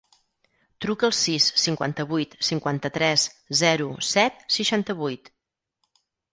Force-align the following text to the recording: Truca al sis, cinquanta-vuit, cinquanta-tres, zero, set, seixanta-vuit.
Truca 0.85 1.05
al 1.07 1.13
sis, 1.17 1.49
cinquanta-vuit, 1.65 2.33
cinquanta-tres, 2.49 3.29
zero, 3.63 3.93
set, 4.15 4.43
seixanta-vuit. 4.59 5.35